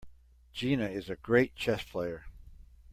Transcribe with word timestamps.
Gina 0.51 0.87
is 0.87 1.11
a 1.11 1.15
great 1.15 1.55
chess 1.55 1.83
player. 1.83 2.25